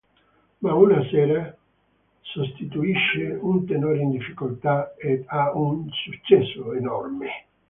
[0.61, 1.55] Ma una sera,
[2.21, 7.29] sostituisce un tenore in difficoltà ed ha un successo enorme.